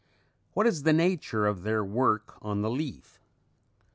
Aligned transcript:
What 0.55 0.65
is 0.65 0.81
the 0.81 0.93
nature 0.93 1.45
of 1.45 1.61
their 1.61 1.85
work 1.85 2.35
on 2.41 2.63
the 2.63 2.71
leaf? 2.71 3.19